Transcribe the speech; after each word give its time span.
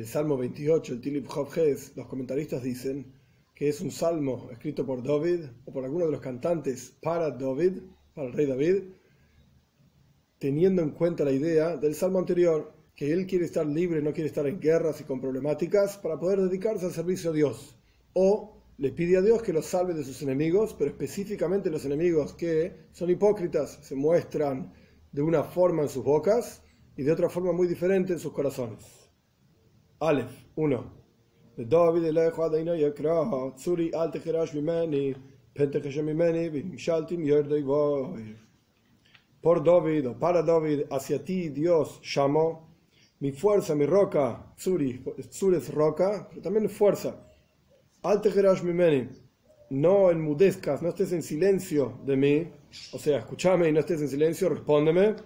el 0.00 0.06
Salmo 0.06 0.38
28, 0.38 0.94
el 0.94 1.00
Tilip 1.02 1.26
Hes, 1.54 1.92
los 1.94 2.06
comentaristas 2.06 2.62
dicen 2.62 3.12
que 3.54 3.68
es 3.68 3.82
un 3.82 3.90
salmo 3.90 4.48
escrito 4.50 4.86
por 4.86 5.02
David 5.02 5.40
o 5.66 5.72
por 5.74 5.84
alguno 5.84 6.06
de 6.06 6.12
los 6.12 6.22
cantantes 6.22 6.96
para 7.02 7.30
David, 7.30 7.82
para 8.14 8.28
el 8.28 8.32
rey 8.32 8.46
David, 8.46 8.84
teniendo 10.38 10.80
en 10.80 10.92
cuenta 10.92 11.22
la 11.22 11.32
idea 11.32 11.76
del 11.76 11.94
salmo 11.94 12.18
anterior, 12.18 12.72
que 12.96 13.12
él 13.12 13.26
quiere 13.26 13.44
estar 13.44 13.66
libre, 13.66 14.00
no 14.00 14.14
quiere 14.14 14.28
estar 14.28 14.46
en 14.46 14.58
guerras 14.58 15.02
y 15.02 15.04
con 15.04 15.20
problemáticas 15.20 15.98
para 15.98 16.18
poder 16.18 16.40
dedicarse 16.40 16.86
al 16.86 16.92
servicio 16.92 17.28
a 17.28 17.34
Dios. 17.34 17.76
O 18.14 18.56
le 18.78 18.92
pide 18.92 19.18
a 19.18 19.20
Dios 19.20 19.42
que 19.42 19.52
los 19.52 19.66
salve 19.66 19.92
de 19.92 20.04
sus 20.04 20.22
enemigos, 20.22 20.74
pero 20.78 20.92
específicamente 20.92 21.68
los 21.68 21.84
enemigos 21.84 22.32
que 22.32 22.86
son 22.92 23.10
hipócritas, 23.10 23.80
se 23.82 23.94
muestran 23.96 24.72
de 25.12 25.20
una 25.20 25.44
forma 25.44 25.82
en 25.82 25.90
sus 25.90 26.04
bocas 26.04 26.62
y 26.96 27.02
de 27.02 27.12
otra 27.12 27.28
forma 27.28 27.52
muy 27.52 27.68
diferente 27.68 28.14
en 28.14 28.18
sus 28.18 28.32
corazones. 28.32 28.99
Aleph 30.00 30.32
1. 30.56 31.00
Por 39.42 39.62
David 39.62 40.08
o 40.08 40.18
para 40.18 40.42
David, 40.42 40.84
hacia 40.90 41.22
ti 41.22 41.50
Dios 41.50 42.00
llamó, 42.02 42.74
mi 43.18 43.32
fuerza, 43.32 43.74
mi 43.74 43.84
roca, 43.84 44.54
Tsuri, 44.56 45.04
Tsuri 45.28 45.58
es 45.58 45.68
roca, 45.74 46.26
pero 46.30 46.40
también 46.40 46.70
fuerza. 46.70 47.22
Alte 48.02 48.30
mimeni, 48.62 49.06
no 49.68 50.10
enmudezcas, 50.10 50.80
no 50.80 50.88
estés 50.88 51.12
en 51.12 51.22
silencio 51.22 52.00
de 52.06 52.16
mí, 52.16 52.48
o 52.92 52.98
sea, 52.98 53.18
escúchame 53.18 53.68
y 53.68 53.72
no 53.72 53.80
estés 53.80 54.00
en 54.00 54.08
silencio, 54.08 54.48
respóndeme. 54.48 55.16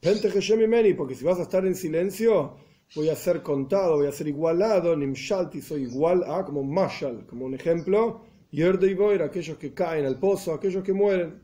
Pente 0.00 0.30
mimeni, 0.56 0.94
porque 0.94 1.16
si 1.16 1.24
vas 1.24 1.40
a 1.40 1.42
estar 1.42 1.66
en 1.66 1.74
silencio, 1.74 2.58
voy 2.94 3.08
a 3.08 3.16
ser 3.16 3.42
contado, 3.42 3.96
voy 3.96 4.06
a 4.06 4.12
ser 4.12 4.28
igualado, 4.28 4.96
nimshalti, 4.96 5.60
soy 5.60 5.82
igual 5.82 6.24
a, 6.24 6.44
como 6.44 6.62
mashal, 6.62 7.26
como 7.26 7.46
un 7.46 7.54
ejemplo, 7.54 8.22
yerde 8.50 8.94
voy, 8.94 9.18
aquellos 9.20 9.58
que 9.58 9.74
caen 9.74 10.06
al 10.06 10.18
pozo, 10.18 10.52
aquellos 10.54 10.84
que 10.84 10.92
mueren. 10.92 11.42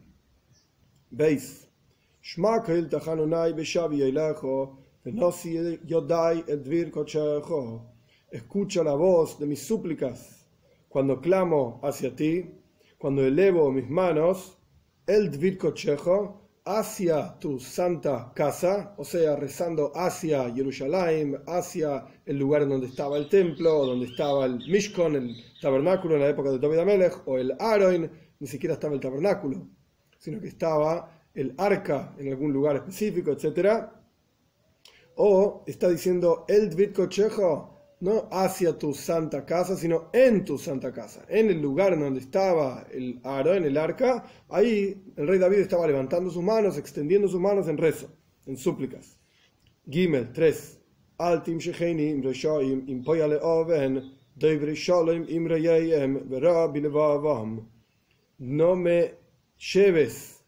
¿Veis? 1.10 1.68
Escucha 8.30 8.84
la 8.84 8.94
voz 8.94 9.38
de 9.38 9.46
mis 9.46 9.62
súplicas 9.62 10.46
cuando 10.88 11.20
clamo 11.20 11.80
hacia 11.82 12.14
ti, 12.14 12.50
cuando 12.98 13.24
elevo 13.24 13.72
mis 13.72 13.88
manos, 13.88 14.58
el 15.06 15.30
dvir 15.30 15.56
hacia 16.78 17.36
tu 17.40 17.58
santa 17.58 18.32
casa, 18.32 18.94
o 18.96 19.04
sea, 19.04 19.34
rezando 19.34 19.90
hacia 19.92 20.48
Jerusalén, 20.54 21.36
hacia 21.46 22.06
el 22.24 22.38
lugar 22.38 22.68
donde 22.68 22.86
estaba 22.86 23.16
el 23.16 23.28
templo, 23.28 23.86
donde 23.86 24.06
estaba 24.06 24.46
el 24.46 24.58
Mishkan, 24.70 25.16
el 25.16 25.36
tabernáculo 25.60 26.14
en 26.14 26.20
la 26.20 26.28
época 26.28 26.50
de 26.50 26.60
David 26.60 26.78
Amelech, 26.78 27.26
o 27.26 27.38
el 27.38 27.56
Aroin, 27.58 28.08
ni 28.38 28.46
siquiera 28.46 28.74
estaba 28.74 28.94
el 28.94 29.00
tabernáculo, 29.00 29.66
sino 30.18 30.40
que 30.40 30.46
estaba 30.46 31.10
el 31.34 31.54
arca 31.58 32.14
en 32.18 32.28
algún 32.28 32.52
lugar 32.52 32.76
específico, 32.76 33.32
etc. 33.32 33.86
O 35.16 35.64
está 35.66 35.88
diciendo 35.88 36.44
el 36.46 36.70
Dvit 36.70 36.92
no 38.00 38.28
hacia 38.30 38.78
tu 38.78 38.94
santa 38.94 39.44
casa, 39.44 39.76
sino 39.76 40.10
en 40.12 40.44
tu 40.44 40.58
santa 40.58 40.92
casa, 40.92 41.24
en 41.28 41.50
el 41.50 41.60
lugar 41.60 41.92
en 41.92 42.00
donde 42.00 42.20
estaba 42.20 42.86
el 42.90 43.20
aro, 43.22 43.54
en 43.54 43.64
el 43.64 43.76
arca, 43.76 44.24
ahí 44.48 45.02
el 45.16 45.28
rey 45.28 45.38
David 45.38 45.58
estaba 45.58 45.86
levantando 45.86 46.30
sus 46.30 46.42
manos, 46.42 46.78
extendiendo 46.78 47.28
sus 47.28 47.40
manos 47.40 47.68
en 47.68 47.78
rezo, 47.78 48.08
en 48.46 48.56
súplicas. 48.56 49.18
Gimel 49.88 50.32
3. 50.32 50.78
Altim 51.18 51.58
im 51.68 52.22
No 58.38 58.76
me 58.76 59.14
lleves 59.74 60.40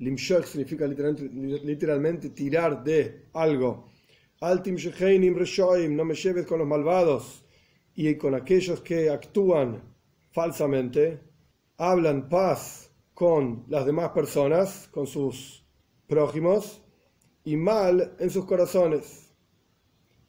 Limshach 0.00 0.46
significa 0.46 0.86
literalmente, 0.86 2.30
tirar 2.30 2.82
de 2.82 3.26
algo. 3.34 3.89
Altim 4.40 4.76
Reshoim, 4.76 5.94
no 5.94 6.04
me 6.04 6.14
lleves 6.14 6.46
con 6.46 6.58
los 6.60 6.66
malvados 6.66 7.44
y 7.94 8.14
con 8.16 8.34
aquellos 8.34 8.80
que 8.80 9.10
actúan 9.10 9.82
falsamente, 10.32 11.20
hablan 11.76 12.28
paz 12.28 12.90
con 13.12 13.64
las 13.68 13.84
demás 13.84 14.10
personas, 14.10 14.88
con 14.90 15.06
sus 15.06 15.64
prójimos, 16.06 16.82
y 17.44 17.56
mal 17.56 18.16
en 18.18 18.30
sus 18.30 18.44
corazones. 18.46 19.34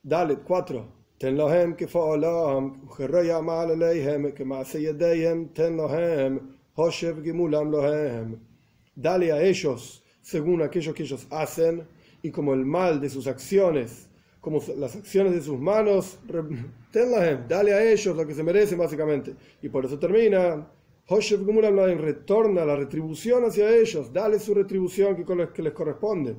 Dale, 0.04 0.40
4. 0.40 1.02
Ten 1.18 1.38
lohem 1.38 1.76
que 1.76 1.88
mal 1.88 3.72
aleihem, 3.72 4.34
que 4.34 5.50
ten 5.54 5.78
lohem, 5.78 6.58
hoshev 6.76 7.24
gimulam 7.24 7.70
lohem 7.70 8.52
dale 8.96 9.32
a 9.32 9.42
ellos 9.42 10.04
según 10.22 10.62
aquello 10.62 10.94
que 10.94 11.04
ellos 11.04 11.28
hacen 11.30 11.88
y 12.22 12.32
como 12.32 12.54
el 12.54 12.66
mal 12.66 13.00
de 13.00 13.10
sus 13.10 13.28
acciones, 13.28 14.10
como 14.40 14.62
las 14.78 14.96
acciones 14.96 15.34
de 15.34 15.42
sus 15.42 15.60
manos, 15.60 16.20
dale 16.94 17.74
a 17.74 17.92
ellos 17.92 18.16
lo 18.16 18.26
que 18.26 18.34
se 18.34 18.44
merecen 18.44 18.78
básicamente. 18.78 19.36
Y 19.62 19.70
por 19.70 19.86
eso 19.86 20.00
termina, 20.00 20.68
retorna 21.08 22.66
la 22.66 22.76
retribución 22.76 23.46
hacia 23.46 23.70
ellos, 23.76 24.12
dale 24.12 24.40
su 24.40 24.54
retribución 24.54 25.16
que 25.54 25.62
les 25.62 25.74
corresponde. 25.74 26.36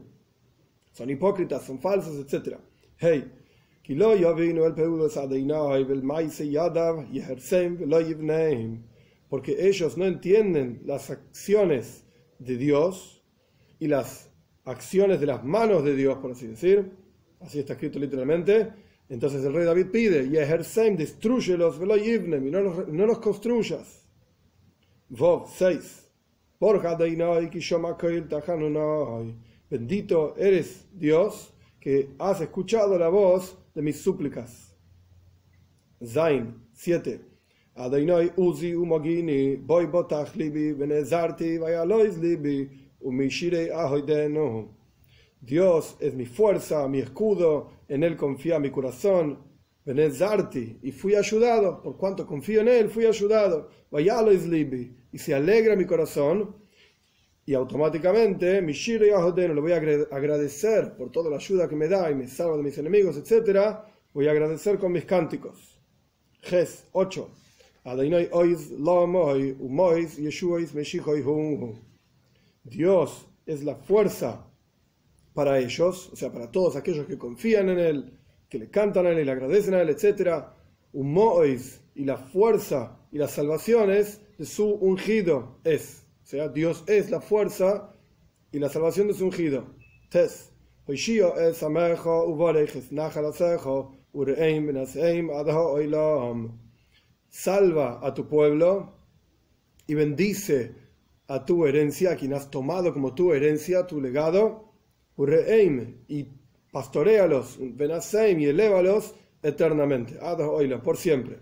Son 0.93 1.09
hipócritas, 1.09 1.65
son 1.65 1.79
falsos, 1.79 2.17
etc. 2.17 2.57
Hey, 2.99 3.31
porque 9.29 9.67
ellos 9.67 9.99
no 9.99 10.05
entienden 10.05 10.83
las 10.85 11.11
acciones 11.11 12.05
de 12.39 12.57
Dios 12.57 13.25
y 13.79 13.89
las 13.89 14.32
acciones 14.65 15.21
de 15.21 15.27
las 15.27 15.45
manos 15.45 15.85
de 15.85 15.95
Dios, 15.95 16.19
por 16.19 16.33
así 16.33 16.47
decir, 16.47 16.93
así 17.41 17.59
está 17.59 17.75
escrito 17.75 17.99
literalmente, 17.99 18.73
entonces 19.09 19.45
el 19.45 19.53
rey 19.53 19.65
David 19.65 19.87
pide, 19.93 20.25
y 20.25 20.37
ejercem, 20.37 20.97
destruyelos, 20.97 21.77
y 21.77 22.19
no 22.51 22.61
los, 22.61 22.89
no 22.89 23.07
los 23.07 23.19
construyas. 23.19 24.05
Vov 25.09 25.49
6. 25.55 26.09
Bendito 29.69 30.35
eres 30.37 30.87
Dios 30.93 31.53
que 31.81 32.11
has 32.19 32.41
escuchado 32.41 32.97
la 32.99 33.09
voz 33.09 33.59
de 33.75 33.83
mis 33.83 34.01
súplicas. 34.01 34.75
Zain 36.05 36.55
7. 36.73 37.21
Adonai 37.75 38.33
uzi 38.37 38.75
umogini, 38.75 39.57
boy 39.57 39.87
botach 39.87 40.35
libi, 40.37 40.73
venezarti 40.73 41.59
vayalois 41.59 42.19
libi. 42.19 42.71
Dios 45.41 45.97
es 45.99 46.15
mi 46.15 46.27
fuerza, 46.27 46.87
mi 46.89 47.01
escudo, 47.01 47.71
en 47.89 48.05
él 48.05 48.17
confía 48.17 48.59
mi 48.59 48.71
corazón. 48.71 49.51
Venezarti, 49.85 50.79
y 50.83 50.93
fui 50.93 51.17
ayudado, 51.17 51.83
por 51.83 51.97
cuanto 51.97 52.25
confío 52.25 52.61
en 52.61 52.69
él, 52.69 52.89
fui 52.89 53.05
ayudado. 53.05 53.69
Vayalois 53.91 54.47
libi, 54.47 54.97
y 55.11 55.19
se 55.19 55.35
alegra 55.35 55.75
mi 55.75 55.85
corazón. 55.85 56.55
Y 57.45 57.55
automáticamente, 57.55 58.63
Mishire 58.63 59.07
le 59.07 59.61
voy 59.61 59.73
a 59.73 59.77
agradecer 59.77 60.97
por 60.97 61.11
toda 61.11 61.29
la 61.29 61.37
ayuda 61.37 61.69
que 61.69 61.75
me 61.75 61.89
da 61.89 62.09
y 62.09 62.15
me 62.15 62.29
salva 62.29 62.57
de 62.57 62.63
mis 62.63 62.79
enemigos, 62.79 63.17
etc. 63.17 63.79
Voy 64.15 64.29
a 64.29 64.31
agradecer 64.31 64.79
con 64.79 64.93
mis 64.93 65.05
cánticos. 65.05 65.81
Ges 66.43 66.87
8. 66.93 67.29
Dios 72.65 73.29
es 73.47 73.65
la 73.65 73.77
fuerza 73.77 74.49
para 75.35 75.59
ellos, 75.59 76.11
o 76.13 76.17
sea, 76.17 76.33
para 76.33 76.51
todos 76.51 76.77
aquellos 76.77 77.07
que 77.07 77.19
confían 77.19 77.69
en 77.71 77.79
Él, 77.79 78.19
que 78.49 78.59
le 78.59 78.71
cantan 78.71 79.07
a 79.07 79.11
Él 79.11 79.21
y 79.21 79.25
le 79.25 79.33
agradecen 79.33 79.75
a 79.75 79.83
Él, 79.83 79.91
etc. 79.91 80.45
y 81.95 82.05
la 82.05 82.17
fuerza 82.17 82.99
y 83.11 83.19
las 83.19 83.33
salvaciones 83.33 84.21
de 84.39 84.47
su 84.47 84.67
ungido 84.67 85.59
es. 85.65 86.07
O 86.23 86.27
sea, 86.27 86.49
Dios 86.49 86.85
es 86.87 87.11
la 87.11 87.21
fuerza 87.21 87.95
y 88.51 88.59
la 88.59 88.69
salvación 88.69 89.09
de 89.09 89.15
su 89.15 89.27
ungido. 89.27 89.75
Tes. 90.11 90.53
salva 97.29 98.01
a 98.03 98.13
tu 98.13 98.29
pueblo 98.29 98.95
y 99.87 99.95
bendice 99.95 100.82
a 101.33 101.47
tu 101.47 101.65
herencia, 101.65 102.13
a 102.13 102.17
quien 102.17 102.35
has 102.35 102.51
tomado 102.51 102.93
como 102.93 103.15
tu 103.15 103.33
herencia, 103.33 103.87
tu 103.87 104.03
legado, 104.03 104.75
y 105.17 106.27
pastorealos, 106.71 107.57
benaseim 107.59 108.39
y 108.41 108.47
elévalos 108.47 109.15
eternamente, 109.43 110.19
por 110.85 110.99
siempre. 110.99 111.39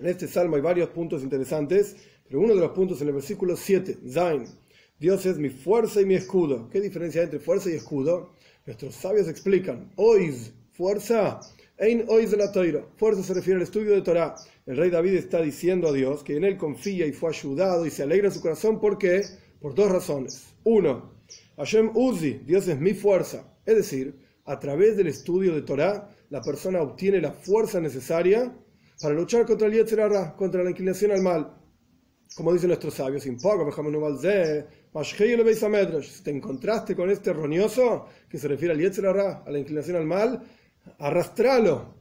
En 0.00 0.06
este 0.06 0.26
salmo 0.26 0.56
hay 0.56 0.62
varios 0.62 0.88
puntos 0.88 1.22
interesantes, 1.22 1.96
pero 2.26 2.40
uno 2.40 2.52
de 2.52 2.60
los 2.62 2.72
puntos 2.72 3.00
en 3.00 3.08
el 3.08 3.14
versículo 3.14 3.56
7, 3.56 3.98
Zain, 4.10 4.44
Dios 4.98 5.24
es 5.24 5.38
mi 5.38 5.50
fuerza 5.50 6.00
y 6.00 6.06
mi 6.06 6.16
escudo. 6.16 6.68
¿Qué 6.68 6.80
diferencia 6.80 7.20
hay 7.20 7.26
entre 7.26 7.38
fuerza 7.38 7.70
y 7.70 7.74
escudo? 7.74 8.32
Nuestros 8.66 8.96
sabios 8.96 9.28
explican, 9.28 9.92
ois, 9.94 10.52
fuerza, 10.72 11.38
Ein 11.76 12.06
de 12.06 12.36
la 12.36 12.52
Torah. 12.52 12.86
Fuerza 12.94 13.24
se 13.24 13.34
refiere 13.34 13.56
al 13.56 13.64
estudio 13.64 13.94
de 13.94 14.02
Torah. 14.02 14.36
El 14.64 14.76
rey 14.76 14.90
David 14.90 15.14
está 15.14 15.42
diciendo 15.42 15.88
a 15.88 15.92
Dios 15.92 16.22
que 16.22 16.36
en 16.36 16.44
él 16.44 16.56
confía 16.56 17.04
y 17.04 17.10
fue 17.10 17.30
ayudado 17.30 17.84
y 17.84 17.90
se 17.90 18.04
alegra 18.04 18.30
su 18.30 18.40
corazón. 18.40 18.80
¿Por 18.80 18.96
qué? 18.96 19.22
Por 19.60 19.74
dos 19.74 19.90
razones. 19.90 20.54
Uno, 20.62 21.16
Hashem 21.56 21.90
Uzi, 21.96 22.42
Dios 22.44 22.68
es 22.68 22.78
mi 22.78 22.94
fuerza. 22.94 23.58
Es 23.66 23.74
decir, 23.74 24.14
a 24.44 24.60
través 24.60 24.96
del 24.96 25.08
estudio 25.08 25.52
de 25.52 25.62
Torah, 25.62 26.08
la 26.30 26.40
persona 26.42 26.80
obtiene 26.80 27.20
la 27.20 27.32
fuerza 27.32 27.80
necesaria 27.80 28.56
para 29.00 29.14
luchar 29.14 29.44
contra 29.44 29.66
el 29.66 29.74
Yetzirah, 29.74 30.36
contra 30.36 30.62
la 30.62 30.70
inclinación 30.70 31.10
al 31.10 31.22
mal. 31.22 31.56
Como 32.36 32.52
dicen 32.52 32.68
nuestros 32.68 32.94
sabios, 32.94 33.24
si 33.24 33.30
te 36.22 36.30
encontraste 36.30 36.94
con 36.94 37.10
este 37.10 37.30
erróneo 37.30 37.66
que 38.28 38.38
se 38.38 38.46
refiere 38.46 38.74
al 38.74 38.80
Yetzirah, 38.80 39.42
a 39.44 39.50
la 39.50 39.58
inclinación 39.58 39.96
al 39.96 40.06
mal, 40.06 40.40
arrastralo 40.98 41.94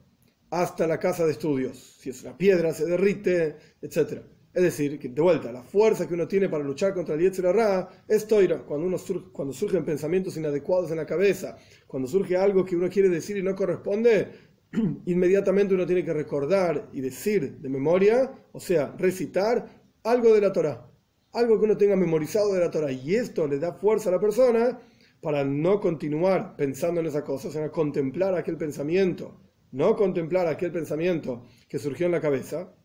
hasta 0.49 0.85
la 0.85 0.99
casa 0.99 1.25
de 1.25 1.31
estudios. 1.31 1.97
Si 1.99 2.09
es 2.09 2.21
una 2.21 2.37
piedra, 2.37 2.73
se 2.73 2.85
derrite, 2.85 3.57
etc. 3.81 4.21
Es 4.53 4.61
decir, 4.61 4.99
que 4.99 5.09
de 5.09 5.21
vuelta, 5.21 5.51
la 5.51 5.63
fuerza 5.63 6.07
que 6.07 6.13
uno 6.13 6.27
tiene 6.27 6.47
para 6.47 6.63
luchar 6.63 6.93
contra 6.93 7.15
el 7.15 7.21
Yetzirah 7.21 8.05
es 8.07 8.27
toira. 8.27 8.59
Cuando, 8.59 8.85
uno 8.85 8.97
cuando 9.31 9.51
surgen 9.51 9.83
pensamientos 9.83 10.37
inadecuados 10.37 10.91
en 10.91 10.97
la 10.97 11.07
cabeza, 11.07 11.57
cuando 11.87 12.07
surge 12.07 12.37
algo 12.37 12.63
que 12.63 12.75
uno 12.75 12.87
quiere 12.87 13.09
decir 13.09 13.35
y 13.35 13.41
no 13.41 13.55
corresponde, 13.55 14.29
inmediatamente 15.05 15.73
uno 15.73 15.87
tiene 15.87 16.05
que 16.05 16.13
recordar 16.13 16.89
y 16.93 17.01
decir 17.01 17.57
de 17.57 17.69
memoria, 17.69 18.31
o 18.51 18.59
sea, 18.59 18.93
recitar 18.95 19.67
algo 20.03 20.35
de 20.35 20.41
la 20.41 20.53
Torah, 20.53 20.87
algo 21.31 21.57
que 21.57 21.65
uno 21.65 21.77
tenga 21.77 21.95
memorizado 21.95 22.53
de 22.53 22.59
la 22.59 22.69
Torah. 22.69 22.91
Y 22.91 23.15
esto 23.15 23.47
le 23.47 23.57
da 23.57 23.73
fuerza 23.73 24.09
a 24.09 24.11
la 24.11 24.19
persona 24.19 24.79
para 25.23 25.45
no 25.45 25.79
continuar 25.79 26.57
pensando 26.57 26.99
en 26.99 27.07
esa 27.07 27.23
cosa, 27.23 27.49
sino 27.49 27.71
contemplar 27.71 28.35
aquel 28.35 28.57
pensamiento, 28.57 29.39
no 29.71 29.95
contemplar 29.95 30.47
aquel 30.47 30.73
pensamiento 30.73 31.45
que 31.69 31.79
surgió 31.79 32.07
en 32.07 32.11
la 32.11 32.19
cabeza, 32.19 32.75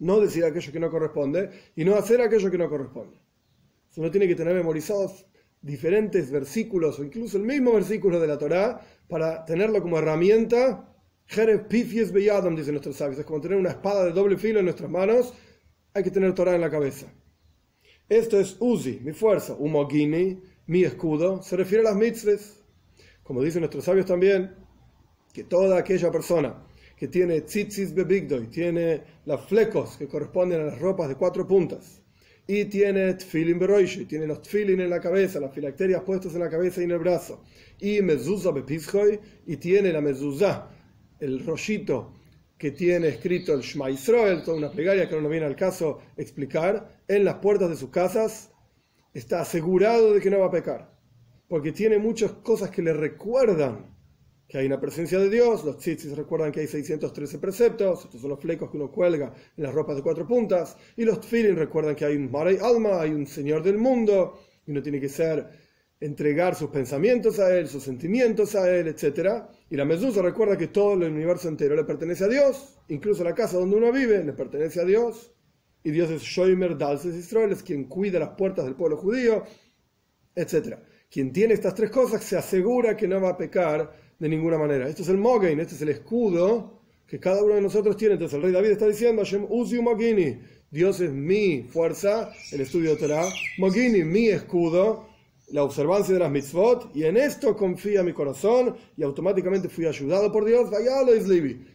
no 0.00 0.18
decir 0.18 0.44
aquello 0.44 0.72
que 0.72 0.80
no 0.80 0.90
corresponde 0.90 1.50
y 1.76 1.84
no 1.84 1.94
hacer 1.94 2.20
aquello 2.20 2.50
que 2.50 2.58
no 2.58 2.68
corresponde. 2.68 3.20
Uno 3.96 4.10
tiene 4.10 4.26
que 4.26 4.34
tener 4.34 4.54
memorizados 4.54 5.24
diferentes 5.62 6.32
versículos 6.32 6.98
o 6.98 7.04
incluso 7.04 7.36
el 7.36 7.44
mismo 7.44 7.72
versículo 7.72 8.18
de 8.18 8.26
la 8.26 8.38
Torá 8.38 8.80
para 9.08 9.44
tenerlo 9.44 9.80
como 9.80 9.98
herramienta. 9.98 10.92
Jerez 11.26 11.62
pifies 11.68 12.12
beyadam, 12.12 12.56
dicen 12.56 12.74
nuestros 12.74 12.96
sabios. 12.96 13.20
Es 13.20 13.24
como 13.24 13.40
tener 13.40 13.56
una 13.56 13.70
espada 13.70 14.04
de 14.04 14.12
doble 14.12 14.36
filo 14.36 14.58
en 14.58 14.64
nuestras 14.64 14.90
manos. 14.90 15.32
Hay 15.94 16.02
que 16.02 16.10
tener 16.10 16.34
Torah 16.34 16.56
en 16.56 16.60
la 16.60 16.70
cabeza. 16.70 17.06
Esto 18.08 18.40
es 18.40 18.56
Uzi, 18.58 19.00
mi 19.02 19.12
fuerza. 19.12 19.54
Umogini, 19.54 20.40
mi 20.68 20.84
escudo, 20.84 21.42
se 21.42 21.56
refiere 21.56 21.80
a 21.80 21.90
las 21.90 21.96
mitzvahs. 21.96 22.62
Como 23.22 23.42
dicen 23.42 23.60
nuestros 23.60 23.84
sabios 23.84 24.06
también, 24.06 24.54
que 25.32 25.44
toda 25.44 25.78
aquella 25.78 26.10
persona 26.10 26.64
que 26.96 27.08
tiene 27.08 27.42
tzitzis 27.42 27.94
bebigdoi, 27.94 28.48
tiene 28.48 29.02
los 29.24 29.46
flecos 29.46 29.96
que 29.96 30.08
corresponden 30.08 30.60
a 30.60 30.64
las 30.64 30.78
ropas 30.78 31.08
de 31.08 31.14
cuatro 31.14 31.46
puntas, 31.46 32.02
y 32.46 32.64
tiene 32.64 33.14
tfilin 33.14 33.58
beroishi, 33.58 34.04
tiene 34.06 34.26
los 34.26 34.42
tfilin 34.42 34.80
en 34.80 34.90
la 34.90 35.00
cabeza, 35.00 35.38
las 35.38 35.54
filacterias 35.54 36.02
puestas 36.02 36.34
en 36.34 36.40
la 36.40 36.50
cabeza 36.50 36.80
y 36.80 36.84
en 36.84 36.90
el 36.90 36.98
brazo, 36.98 37.44
y 37.78 38.02
mezuzah 38.02 38.50
bepizhoi, 38.50 39.20
y 39.46 39.56
tiene 39.58 39.92
la 39.92 40.00
mezuzah, 40.00 40.68
el 41.20 41.44
rollito 41.46 42.14
que 42.58 42.72
tiene 42.72 43.08
escrito 43.08 43.54
el 43.54 43.60
Shema 43.60 43.90
Israel, 43.90 44.42
toda 44.44 44.56
una 44.56 44.70
plegaria 44.70 45.08
que 45.08 45.20
no 45.20 45.28
viene 45.28 45.46
al 45.46 45.56
caso 45.56 46.00
explicar, 46.16 47.00
en 47.06 47.24
las 47.24 47.36
puertas 47.36 47.70
de 47.70 47.76
sus 47.76 47.90
casas, 47.90 48.50
está 49.18 49.40
asegurado 49.40 50.14
de 50.14 50.20
que 50.20 50.30
no 50.30 50.38
va 50.38 50.46
a 50.46 50.50
pecar, 50.50 50.90
porque 51.48 51.72
tiene 51.72 51.98
muchas 51.98 52.32
cosas 52.32 52.70
que 52.70 52.82
le 52.82 52.92
recuerdan 52.92 53.96
que 54.48 54.56
hay 54.56 54.66
una 54.66 54.80
presencia 54.80 55.18
de 55.18 55.28
Dios, 55.28 55.62
los 55.64 55.76
tzitzis 55.76 56.16
recuerdan 56.16 56.50
que 56.50 56.60
hay 56.60 56.66
613 56.66 57.38
preceptos, 57.38 58.04
estos 58.06 58.20
son 58.20 58.30
los 58.30 58.40
flecos 58.40 58.70
que 58.70 58.78
uno 58.78 58.90
cuelga 58.90 59.34
en 59.56 59.62
las 59.62 59.74
ropas 59.74 59.96
de 59.96 60.02
cuatro 60.02 60.26
puntas, 60.26 60.76
y 60.96 61.04
los 61.04 61.20
tfilin 61.20 61.56
recuerdan 61.56 61.94
que 61.94 62.06
hay 62.06 62.16
un 62.16 62.30
Maray 62.30 62.56
Alma, 62.62 63.02
hay 63.02 63.10
un 63.10 63.26
Señor 63.26 63.62
del 63.62 63.76
mundo, 63.76 64.40
y 64.66 64.70
uno 64.70 64.82
tiene 64.82 65.00
que 65.00 65.10
ser, 65.10 65.46
entregar 66.00 66.54
sus 66.54 66.70
pensamientos 66.70 67.38
a 67.40 67.54
Él, 67.54 67.68
sus 67.68 67.82
sentimientos 67.82 68.54
a 68.54 68.70
Él, 68.70 68.88
etc. 68.88 69.44
Y 69.68 69.76
la 69.76 69.84
Mezusa 69.84 70.22
recuerda 70.22 70.56
que 70.56 70.68
todo 70.68 70.94
el 70.94 71.12
universo 71.12 71.48
entero 71.48 71.74
le 71.74 71.84
pertenece 71.84 72.24
a 72.24 72.28
Dios, 72.28 72.78
incluso 72.88 73.24
la 73.24 73.34
casa 73.34 73.58
donde 73.58 73.76
uno 73.76 73.92
vive 73.92 74.24
le 74.24 74.32
pertenece 74.32 74.80
a 74.80 74.84
Dios, 74.84 75.32
y 75.82 75.90
Dios 75.90 76.10
es 76.10 76.22
Shoimer 76.22 76.76
Dalses 76.76 77.14
Israel, 77.14 77.52
es 77.52 77.62
quien 77.62 77.84
cuida 77.84 78.18
las 78.18 78.30
puertas 78.30 78.64
del 78.64 78.74
pueblo 78.74 78.96
judío, 78.96 79.44
etc. 80.34 80.76
Quien 81.10 81.32
tiene 81.32 81.54
estas 81.54 81.74
tres 81.74 81.90
cosas 81.90 82.22
se 82.22 82.36
asegura 82.36 82.96
que 82.96 83.08
no 83.08 83.20
va 83.20 83.30
a 83.30 83.36
pecar 83.36 83.92
de 84.18 84.28
ninguna 84.28 84.58
manera. 84.58 84.88
Esto 84.88 85.02
es 85.02 85.08
el 85.08 85.18
Mogain, 85.18 85.60
este 85.60 85.74
es 85.74 85.82
el 85.82 85.90
escudo 85.90 86.82
que 87.06 87.18
cada 87.18 87.42
uno 87.42 87.54
de 87.54 87.62
nosotros 87.62 87.96
tiene. 87.96 88.14
Entonces 88.14 88.36
el 88.36 88.42
rey 88.42 88.52
David 88.52 88.70
está 88.70 88.86
diciendo, 88.86 89.22
Hashem 89.22 89.46
Uziu 89.48 89.82
Mogini, 89.82 90.38
Dios 90.70 91.00
es 91.00 91.10
mi 91.10 91.62
fuerza, 91.62 92.30
el 92.52 92.60
estudio 92.60 92.90
de 92.90 92.96
Torah, 92.96 93.26
Mogini, 93.56 94.04
mi 94.04 94.28
escudo, 94.28 95.08
la 95.50 95.62
observancia 95.62 96.12
de 96.12 96.20
las 96.20 96.30
mitzvot, 96.30 96.94
y 96.94 97.04
en 97.04 97.16
esto 97.16 97.56
confía 97.56 98.02
mi 98.02 98.12
corazón, 98.12 98.76
y 98.96 99.02
automáticamente 99.02 99.70
fui 99.70 99.86
ayudado 99.86 100.30
por 100.30 100.44
Dios, 100.44 100.70
vayalo 100.70 101.12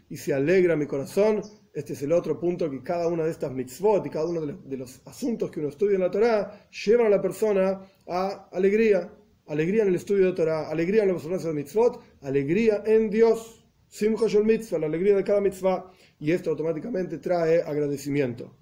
y 0.09 0.17
se 0.17 0.33
alegra 0.33 0.75
mi 0.75 0.85
corazón. 0.85 1.41
Este 1.73 1.93
es 1.93 2.03
el 2.03 2.11
otro 2.11 2.39
punto 2.39 2.69
que 2.69 2.83
cada 2.83 3.07
una 3.07 3.23
de 3.23 3.31
estas 3.31 3.51
mitzvot 3.51 4.05
y 4.05 4.09
cada 4.11 4.27
uno 4.27 4.41
de 4.41 4.47
los, 4.47 4.69
de 4.69 4.77
los 4.77 5.01
asuntos 5.05 5.49
que 5.49 5.59
uno 5.59 5.69
estudia 5.69 5.95
en 5.95 6.01
la 6.01 6.11
Torah 6.11 6.67
llevan 6.69 7.07
a 7.07 7.09
la 7.09 7.19
persona 7.19 7.81
a 8.07 8.47
alegría, 8.51 9.11
alegría 9.47 9.81
en 9.81 9.89
el 9.89 9.95
estudio 9.95 10.27
de 10.27 10.33
Torah, 10.33 10.69
alegría 10.69 11.01
en 11.01 11.07
la 11.07 11.15
observancia 11.15 11.49
de 11.49 11.55
mitzvot, 11.55 11.99
alegría 12.21 12.83
en 12.85 13.09
Dios, 13.09 13.65
simcha 13.87 14.27
shel 14.27 14.43
mitzvah, 14.43 14.77
la 14.77 14.85
alegría 14.85 15.15
de 15.15 15.23
cada 15.23 15.41
mitzvah, 15.41 15.91
y 16.19 16.31
esto 16.31 16.51
automáticamente 16.51 17.17
trae 17.17 17.63
agradecimiento. 17.63 18.55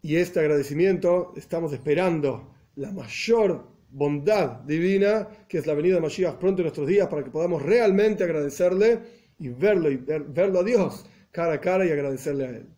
Y 0.00 0.14
este 0.14 0.38
agradecimiento 0.38 1.32
estamos 1.36 1.72
esperando 1.72 2.54
la 2.76 2.92
mayor 2.92 3.66
bondad 3.90 4.60
divina, 4.60 5.28
que 5.48 5.58
es 5.58 5.66
la 5.66 5.74
venida 5.74 5.96
de 5.96 6.02
Mashiach 6.02 6.36
pronto 6.36 6.62
en 6.62 6.66
nuestros 6.66 6.86
días, 6.86 7.08
para 7.08 7.24
que 7.24 7.32
podamos 7.32 7.62
realmente 7.62 8.22
agradecerle 8.22 9.00
y 9.40 9.48
verlo 9.48 9.90
y 9.90 9.96
verlo 9.96 10.60
a 10.60 10.62
Dios 10.62 11.04
cara 11.36 11.52
a 11.54 11.60
cara 11.60 11.86
y 11.86 11.90
agradecerle 11.92 12.46
a 12.46 12.50
Él. 12.50 12.75